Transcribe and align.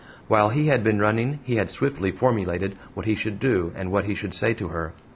While 0.27 0.49
he 0.49 0.65
had 0.65 0.83
been 0.83 0.97
running 0.97 1.37
he 1.43 1.57
had 1.57 1.69
swiftly 1.69 2.09
formulated 2.09 2.75
what 2.95 3.05
he 3.05 3.13
should 3.13 3.39
do 3.39 3.71
and 3.75 3.91
what 3.91 4.05
he 4.05 4.15
should 4.15 4.33
say 4.33 4.51
to 4.55 4.69
her. 4.69 4.95